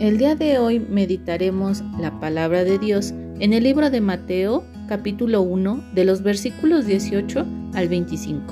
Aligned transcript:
El 0.00 0.16
día 0.16 0.34
de 0.34 0.58
hoy 0.58 0.80
meditaremos 0.80 1.82
la 1.98 2.20
palabra 2.20 2.64
de 2.64 2.78
Dios 2.78 3.10
en 3.38 3.52
el 3.52 3.64
libro 3.64 3.90
de 3.90 4.00
Mateo 4.00 4.64
capítulo 4.88 5.42
1 5.42 5.92
de 5.94 6.06
los 6.06 6.22
versículos 6.22 6.86
18 6.86 7.44
al 7.74 7.88
25. 7.90 8.46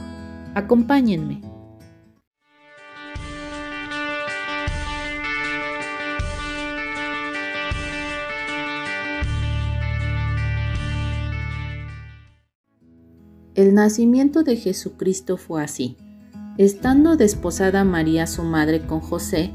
Acompáñenme. 0.55 1.41
El 13.55 13.73
nacimiento 13.73 14.43
de 14.43 14.57
Jesucristo 14.57 15.39
fue 15.39 15.65
así. 15.65 15.97
Estando 16.59 17.17
desposada 17.17 17.85
María 17.85 18.27
su 18.27 18.43
madre 18.43 18.81
con 18.81 19.01
José, 19.01 19.55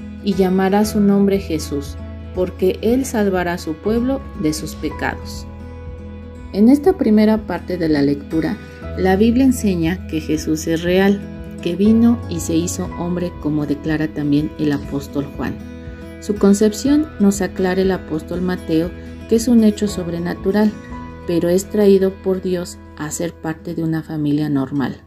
y 0.23 0.33
llamará 0.33 0.85
su 0.85 0.99
nombre 0.99 1.39
Jesús, 1.39 1.95
porque 2.35 2.79
él 2.81 3.05
salvará 3.05 3.53
a 3.53 3.57
su 3.57 3.73
pueblo 3.73 4.21
de 4.41 4.53
sus 4.53 4.75
pecados. 4.75 5.45
En 6.53 6.69
esta 6.69 6.97
primera 6.97 7.45
parte 7.47 7.77
de 7.77 7.89
la 7.89 8.01
lectura, 8.01 8.57
la 8.97 9.15
Biblia 9.15 9.45
enseña 9.45 10.07
que 10.07 10.19
Jesús 10.19 10.67
es 10.67 10.83
real, 10.83 11.21
que 11.61 11.75
vino 11.75 12.19
y 12.29 12.39
se 12.39 12.55
hizo 12.55 12.89
hombre 12.99 13.31
como 13.41 13.65
declara 13.65 14.07
también 14.07 14.51
el 14.59 14.71
apóstol 14.71 15.25
Juan. 15.37 15.55
Su 16.19 16.35
concepción 16.35 17.07
nos 17.19 17.41
aclara 17.41 17.81
el 17.81 17.91
apóstol 17.91 18.41
Mateo 18.41 18.91
que 19.29 19.37
es 19.37 19.47
un 19.47 19.63
hecho 19.63 19.87
sobrenatural, 19.87 20.71
pero 21.25 21.47
es 21.47 21.69
traído 21.69 22.11
por 22.21 22.41
Dios 22.41 22.77
a 22.97 23.09
ser 23.11 23.33
parte 23.33 23.73
de 23.73 23.83
una 23.83 24.03
familia 24.03 24.49
normal. 24.49 24.97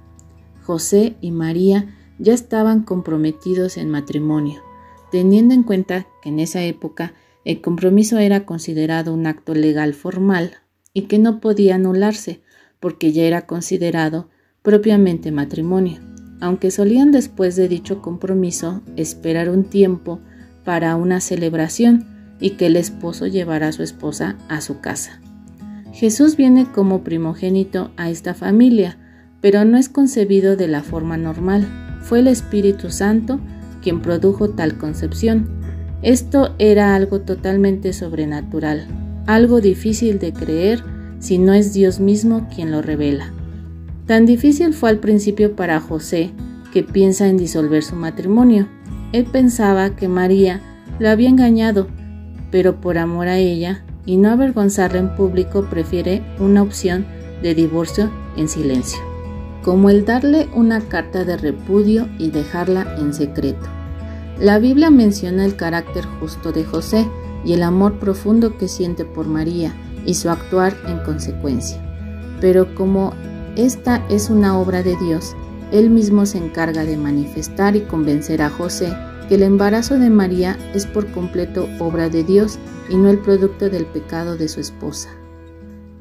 José 0.62 1.17
y 1.20 1.31
María 1.31 1.95
ya 2.19 2.33
estaban 2.33 2.85
comprometidos 2.85 3.77
en 3.77 3.91
matrimonio, 3.91 4.62
teniendo 5.15 5.55
en 5.55 5.62
cuenta 5.62 6.09
que 6.20 6.31
en 6.31 6.41
esa 6.41 6.65
época 6.65 7.15
el 7.45 7.61
compromiso 7.61 8.19
era 8.19 8.45
considerado 8.45 9.15
un 9.15 9.29
acto 9.29 9.55
legal 9.55 9.95
formal 9.95 10.55
y 10.93 11.03
que 11.03 11.20
no 11.20 11.39
podía 11.39 11.77
anularse 11.77 12.43
porque 12.81 13.12
ya 13.12 13.23
era 13.23 13.47
considerado 13.47 14.29
propiamente 14.62 15.31
matrimonio, 15.31 16.01
aunque 16.41 16.73
solían 16.73 17.12
después 17.12 17.55
de 17.55 17.69
dicho 17.69 18.03
compromiso 18.03 18.83
esperar 18.97 19.51
un 19.51 19.62
tiempo 19.62 20.19
para 20.65 20.97
una 20.97 21.20
celebración 21.20 22.09
y 22.41 22.57
que 22.57 22.67
el 22.67 22.75
esposo 22.75 23.29
llevara 23.29 23.69
a 23.69 23.73
su 23.73 23.85
esposa 23.85 24.37
a 24.48 24.61
su 24.61 24.81
casa. 24.81 25.20
Jesús 25.92 26.35
viene 26.35 26.67
como 26.73 27.05
primogénito 27.05 27.92
a 27.97 28.11
esta 28.11 28.35
familia, 28.35 28.98
pero 29.41 29.65
no 29.65 29.79
es 29.79 29.89
concebido 29.89 30.57
de 30.57 30.67
la 30.67 30.83
forma 30.83 31.17
normal. 31.17 31.69
Fue 32.03 32.19
el 32.19 32.27
Espíritu 32.27 32.91
Santo 32.91 33.39
quien 33.85 34.01
produjo 34.01 34.51
tal 34.51 34.79
concepción. 34.79 35.47
Esto 36.03 36.55
era 36.59 36.97
algo 36.97 37.21
totalmente 37.21 37.93
sobrenatural, 37.93 38.89
algo 39.27 39.61
difícil 39.61 40.19
de 40.19 40.33
creer 40.33 40.83
si 41.19 41.39
no 41.39 41.53
es 41.53 41.75
Dios 41.75 42.01
mismo 42.01 42.49
quien 42.53 42.73
lo 42.73 42.83
revela. 42.83 43.33
Tan 44.07 44.27
difícil 44.27 44.73
fue 44.73 44.91
al 44.91 44.99
principio 44.99 45.55
para 45.55 45.81
José, 45.81 46.31
que 46.73 46.83
piensa 46.83 47.29
en 47.29 47.36
disolver 47.36 47.83
su 47.83 47.95
matrimonio. 47.95 48.69
Él 49.13 49.27
pensaba 49.27 49.95
que 49.97 50.08
María 50.08 50.61
lo 50.98 51.11
había 51.11 51.29
engañado, 51.29 51.87
pero 52.51 52.81
por 52.81 52.98
amor 52.98 53.29
a 53.29 53.39
ella 53.39 53.85
y 54.07 54.17
no 54.17 54.31
avergonzarla 54.31 54.98
en 54.98 55.14
público 55.14 55.67
prefiere 55.70 56.23
una 56.39 56.63
opción 56.63 57.07
de 57.42 57.55
divorcio 57.55 58.11
en 58.37 58.48
silencio, 58.48 59.01
como 59.63 59.91
el 59.91 60.05
darle 60.05 60.48
una 60.55 60.81
carta 60.81 61.25
de 61.25 61.37
repudio 61.37 62.08
y 62.19 62.31
dejarla 62.31 62.97
en 62.98 63.13
secreto. 63.13 63.83
La 64.39 64.58
Biblia 64.58 64.90
menciona 64.90 65.45
el 65.45 65.56
carácter 65.56 66.05
justo 66.18 66.50
de 66.50 66.64
José 66.64 67.08
y 67.45 67.52
el 67.52 67.62
amor 67.62 68.00
profundo 68.00 68.58
que 68.58 68.67
siente 68.67 69.05
por 69.05 69.27
María 69.28 69.74
y 70.05 70.14
su 70.14 70.28
actuar 70.28 70.77
en 70.86 70.98
consecuencia. 71.00 71.80
Pero 72.40 72.74
como 72.74 73.12
esta 73.56 74.05
es 74.08 74.30
una 74.30 74.58
obra 74.58 74.83
de 74.83 74.96
Dios, 74.96 75.36
él 75.70 75.90
mismo 75.90 76.27
se 76.27 76.39
encarga 76.39 76.84
de 76.84 76.96
manifestar 76.96 77.77
y 77.77 77.83
convencer 77.83 78.42
a 78.42 78.50
José 78.50 78.92
que 79.28 79.36
el 79.36 79.42
embarazo 79.42 79.98
de 79.98 80.11
María 80.11 80.58
es 80.74 80.86
por 80.86 81.11
completo 81.12 81.68
obra 81.78 82.08
de 82.08 82.24
Dios 82.24 82.58
y 82.89 82.96
no 82.96 83.11
el 83.11 83.18
producto 83.18 83.70
del 83.70 83.86
pecado 83.86 84.36
de 84.36 84.48
su 84.48 84.61
esposa. 84.61 85.11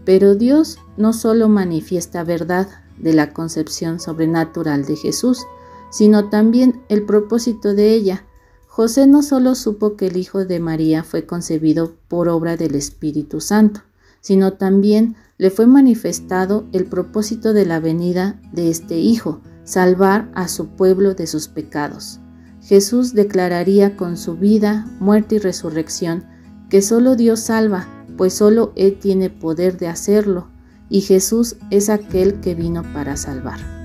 Pero 0.05 0.35
Dios 0.35 0.79
no 0.97 1.13
solo 1.13 1.47
manifiesta 1.49 2.23
verdad 2.23 2.67
de 2.97 3.13
la 3.13 3.31
concepción 3.31 3.99
sobrenatural 3.99 4.85
de 4.85 4.95
Jesús, 4.95 5.45
sino 5.93 6.29
también 6.29 6.81
el 6.89 7.05
propósito 7.05 7.75
de 7.75 7.93
ella. 7.93 8.25
José 8.65 9.05
no 9.05 9.21
solo 9.21 9.53
supo 9.53 9.95
que 9.95 10.07
el 10.07 10.17
Hijo 10.17 10.43
de 10.43 10.59
María 10.59 11.03
fue 11.03 11.27
concebido 11.27 11.93
por 12.07 12.29
obra 12.29 12.57
del 12.57 12.73
Espíritu 12.73 13.39
Santo, 13.39 13.81
sino 14.19 14.53
también 14.53 15.15
le 15.37 15.51
fue 15.51 15.67
manifestado 15.67 16.65
el 16.71 16.85
propósito 16.85 17.53
de 17.53 17.67
la 17.67 17.79
venida 17.79 18.41
de 18.51 18.71
este 18.71 18.97
Hijo, 18.97 19.41
salvar 19.65 20.31
a 20.33 20.47
su 20.47 20.69
pueblo 20.69 21.13
de 21.13 21.27
sus 21.27 21.47
pecados. 21.47 22.19
Jesús 22.59 23.13
declararía 23.13 23.95
con 23.95 24.17
su 24.17 24.35
vida, 24.35 24.87
muerte 24.99 25.35
y 25.35 25.37
resurrección 25.37 26.25
que 26.71 26.81
solo 26.81 27.15
Dios 27.15 27.39
salva, 27.39 27.87
pues 28.17 28.33
solo 28.33 28.73
Él 28.75 28.97
tiene 28.99 29.29
poder 29.29 29.77
de 29.77 29.89
hacerlo, 29.89 30.47
y 30.89 31.01
Jesús 31.01 31.57
es 31.69 31.89
aquel 31.91 32.39
que 32.39 32.55
vino 32.55 32.81
para 32.93 33.15
salvar. 33.15 33.82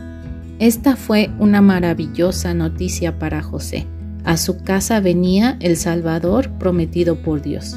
Esta 0.58 0.96
fue 0.96 1.30
una 1.38 1.62
maravillosa 1.62 2.52
noticia 2.52 3.20
para 3.20 3.42
José. 3.42 3.86
A 4.24 4.36
su 4.36 4.64
casa 4.64 4.98
venía 4.98 5.56
el 5.60 5.76
Salvador 5.76 6.50
prometido 6.58 7.22
por 7.22 7.42
Dios. 7.42 7.76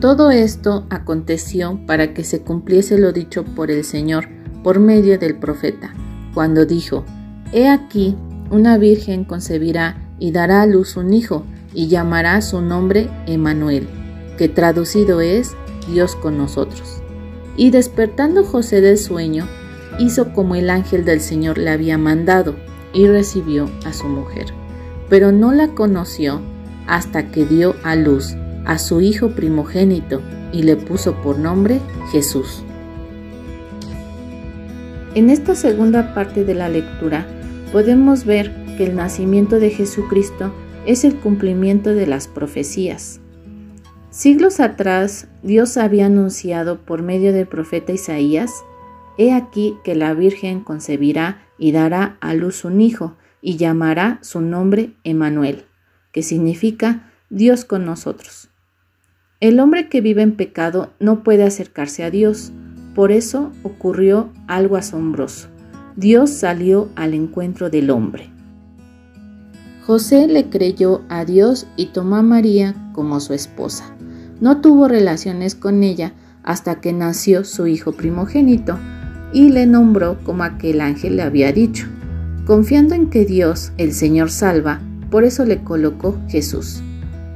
Todo 0.00 0.30
esto 0.30 0.86
aconteció 0.90 1.80
para 1.86 2.12
que 2.12 2.24
se 2.24 2.42
cumpliese 2.42 2.98
lo 2.98 3.12
dicho 3.12 3.44
por 3.44 3.70
el 3.70 3.84
Señor 3.84 4.28
por 4.62 4.80
medio 4.80 5.18
del 5.18 5.36
profeta, 5.38 5.94
cuando 6.34 6.66
dijo, 6.66 7.06
He 7.52 7.66
aquí, 7.66 8.14
una 8.50 8.76
virgen 8.76 9.24
concebirá 9.24 10.10
y 10.18 10.30
dará 10.30 10.62
a 10.62 10.66
luz 10.66 10.96
un 10.96 11.14
hijo, 11.14 11.44
y 11.72 11.88
llamará 11.88 12.40
su 12.42 12.60
nombre 12.60 13.08
Emanuel, 13.26 13.88
que 14.36 14.48
traducido 14.48 15.20
es 15.20 15.54
Dios 15.90 16.16
con 16.16 16.36
nosotros. 16.36 17.02
Y 17.56 17.70
despertando 17.70 18.44
José 18.44 18.80
del 18.80 18.98
sueño, 18.98 19.46
hizo 19.98 20.32
como 20.32 20.54
el 20.54 20.70
ángel 20.70 21.04
del 21.04 21.20
Señor 21.20 21.58
le 21.58 21.70
había 21.70 21.98
mandado, 21.98 22.56
y 22.92 23.06
recibió 23.06 23.70
a 23.84 23.92
su 23.92 24.08
mujer. 24.08 24.46
Pero 25.08 25.32
no 25.32 25.52
la 25.52 25.68
conoció 25.68 26.40
hasta 26.86 27.30
que 27.30 27.44
dio 27.44 27.74
a 27.82 27.96
luz 27.96 28.34
a 28.64 28.78
su 28.78 29.00
hijo 29.00 29.30
primogénito 29.30 30.20
y 30.52 30.62
le 30.62 30.76
puso 30.76 31.14
por 31.22 31.38
nombre 31.38 31.80
Jesús. 32.12 32.62
En 35.14 35.30
esta 35.30 35.54
segunda 35.54 36.14
parte 36.14 36.44
de 36.44 36.54
la 36.54 36.68
lectura 36.68 37.26
podemos 37.72 38.24
ver 38.24 38.54
que 38.76 38.84
el 38.84 38.94
nacimiento 38.94 39.58
de 39.58 39.70
Jesucristo 39.70 40.52
es 40.86 41.04
el 41.04 41.16
cumplimiento 41.16 41.94
de 41.94 42.06
las 42.06 42.28
profecías. 42.28 43.20
Siglos 44.10 44.60
atrás, 44.60 45.28
Dios 45.42 45.76
había 45.76 46.06
anunciado 46.06 46.78
por 46.78 47.02
medio 47.02 47.32
del 47.32 47.46
profeta 47.46 47.92
Isaías, 47.92 48.50
He 49.18 49.32
aquí 49.32 49.76
que 49.82 49.96
la 49.96 50.14
Virgen 50.14 50.60
concebirá 50.60 51.42
y 51.58 51.72
dará 51.72 52.16
a 52.20 52.34
luz 52.34 52.64
un 52.64 52.80
hijo, 52.80 53.16
y 53.40 53.56
llamará 53.56 54.18
su 54.22 54.40
nombre 54.40 54.94
Emanuel, 55.04 55.64
que 56.12 56.22
significa 56.22 57.10
Dios 57.28 57.64
con 57.64 57.84
nosotros. 57.84 58.48
El 59.40 59.60
hombre 59.60 59.88
que 59.88 60.00
vive 60.00 60.22
en 60.22 60.36
pecado 60.36 60.92
no 61.00 61.22
puede 61.22 61.44
acercarse 61.44 62.04
a 62.04 62.10
Dios, 62.10 62.52
por 62.94 63.12
eso 63.12 63.52
ocurrió 63.64 64.32
algo 64.46 64.76
asombroso. 64.76 65.48
Dios 65.96 66.30
salió 66.30 66.88
al 66.94 67.14
encuentro 67.14 67.70
del 67.70 67.90
hombre. 67.90 68.30
José 69.84 70.28
le 70.28 70.48
creyó 70.48 71.02
a 71.08 71.24
Dios 71.24 71.66
y 71.76 71.86
tomó 71.86 72.16
a 72.16 72.22
María 72.22 72.74
como 72.92 73.18
su 73.20 73.34
esposa. 73.34 73.96
No 74.40 74.60
tuvo 74.60 74.86
relaciones 74.86 75.54
con 75.54 75.82
ella 75.82 76.12
hasta 76.44 76.80
que 76.80 76.92
nació 76.92 77.44
su 77.44 77.66
hijo 77.66 77.92
primogénito 77.92 78.78
y 79.32 79.50
le 79.50 79.66
nombró 79.66 80.18
como 80.24 80.44
aquel 80.44 80.80
ángel 80.80 81.16
le 81.16 81.22
había 81.22 81.52
dicho. 81.52 81.86
Confiando 82.46 82.94
en 82.94 83.10
que 83.10 83.24
Dios, 83.24 83.72
el 83.76 83.92
Señor, 83.92 84.30
salva, 84.30 84.80
por 85.10 85.24
eso 85.24 85.44
le 85.44 85.62
colocó 85.62 86.18
Jesús. 86.28 86.82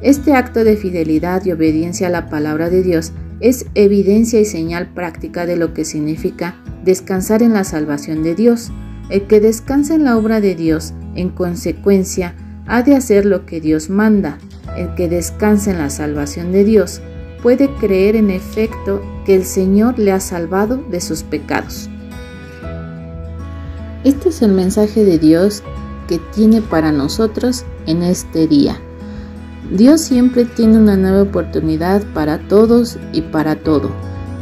Este 0.01 0.35
acto 0.35 0.65
de 0.65 0.77
fidelidad 0.77 1.45
y 1.45 1.53
obediencia 1.53 2.09
a 2.09 2.11
la 2.11 2.29
palabra 2.29 2.71
de 2.71 2.83
Dios 2.83 3.13
es 3.41 3.67
evidencia 3.75 4.41
y 4.41 4.45
señal 4.45 4.89
práctica 4.89 5.47
de 5.47 5.57
lo 5.57 5.75
que 5.75 5.85
significa 5.85 6.57
descansar 6.85 7.43
en 7.43 7.53
la 7.53 7.65
salvación 7.65 8.23
de 8.23 8.35
Dios. 8.35 8.71
El 9.11 9.27
que 9.27 9.41
descansa 9.41 9.95
en 9.95 10.05
la 10.05 10.17
obra 10.17 10.41
de 10.41 10.55
Dios, 10.55 10.95
en 11.15 11.29
consecuencia, 11.29 12.35
ha 12.67 12.83
de 12.83 12.95
hacer 12.95 13.27
lo 13.27 13.45
que 13.47 13.61
Dios 13.61 13.91
manda. 13.91 14.39
El 14.77 14.95
que 14.95 15.09
descansa 15.09 15.71
en 15.71 15.79
la 15.79 15.91
salvación 15.91 16.53
de 16.53 16.65
Dios 16.65 17.03
puede 17.43 17.75
creer 17.75 18.17
en 18.17 18.31
efecto 18.31 19.03
que 19.25 19.35
el 19.35 19.45
Señor 19.45 19.99
le 19.99 20.13
ha 20.13 20.21
salvado 20.21 20.77
de 20.91 21.01
sus 21.01 21.23
pecados. 21.23 21.89
Este 24.05 24.31
es 24.31 24.43
el 24.43 24.53
mensaje 24.53 25.05
de 25.05 25.19
Dios 25.19 25.63
que 26.09 26.19
tiene 26.35 26.61
para 26.61 26.93
nosotros 26.93 27.65
en 27.87 28.03
este 28.03 28.47
día. 28.47 28.77
Dios 29.71 30.01
siempre 30.01 30.45
tiene 30.45 30.79
una 30.79 30.97
nueva 30.97 31.23
oportunidad 31.23 32.03
para 32.13 32.39
todos 32.49 32.99
y 33.13 33.23
para 33.23 33.57
todo. 33.57 33.91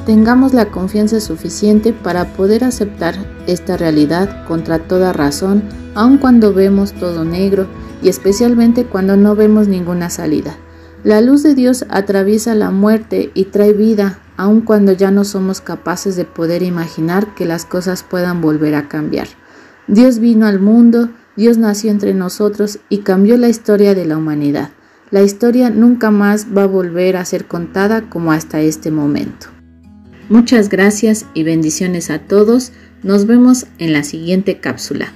Tengamos 0.06 0.55
la 0.55 0.70
confianza 0.70 1.20
suficiente 1.20 1.93
para 1.93 2.32
poder 2.32 2.64
aceptar 2.64 3.14
esta 3.46 3.76
realidad 3.76 4.46
contra 4.46 4.79
toda 4.79 5.12
razón, 5.12 5.62
aun 5.94 6.19
cuando 6.19 6.55
vemos 6.55 6.93
todo 6.94 7.25
negro 7.25 7.67
y 8.03 8.08
especialmente 8.08 8.87
cuando 8.87 9.17
no 9.17 9.37
vemos 9.37 9.69
ninguna 9.69 10.08
salida. 10.11 10.56
La 11.02 11.23
luz 11.23 11.43
de 11.43 11.55
Dios 11.55 11.87
atraviesa 11.88 12.55
la 12.55 12.70
muerte 12.70 13.31
y 13.32 13.44
trae 13.44 13.73
vida, 13.73 14.19
aun 14.37 14.61
cuando 14.61 14.93
ya 14.93 15.11
no 15.11 15.25
somos 15.25 15.62
capaces 15.62 16.14
de 16.14 16.26
poder 16.26 16.62
imaginar 16.62 17.35
que 17.35 17.47
las 17.47 17.64
cosas 17.64 18.02
puedan 18.02 18.43
volver 18.43 18.75
a 18.75 18.88
cambiar. 18.88 19.26
Dios 19.87 20.19
vino 20.19 20.47
al 20.47 20.61
mundo, 20.61 21.08
Dios 21.37 21.56
nació 21.56 21.91
entre 21.91 22.12
nosotros 22.12 22.81
y 22.91 22.99
cambió 22.99 23.38
la 23.38 23.49
historia 23.49 23.94
de 23.94 24.05
la 24.05 24.19
humanidad. 24.19 24.70
La 25.11 25.23
historia 25.23 25.70
nunca 25.70 26.11
más 26.11 26.49
va 26.56 26.64
a 26.64 26.67
volver 26.67 27.17
a 27.17 27.25
ser 27.25 27.46
contada 27.46 28.11
como 28.11 28.32
hasta 28.32 28.61
este 28.61 28.91
momento. 28.91 29.46
Muchas 30.29 30.69
gracias 30.69 31.25
y 31.32 31.44
bendiciones 31.44 32.11
a 32.11 32.19
todos. 32.19 32.73
Nos 33.03 33.26
vemos 33.26 33.67
en 33.79 33.94
la 33.94 34.05
siguiente 34.05 34.61
cápsula. 34.61 35.12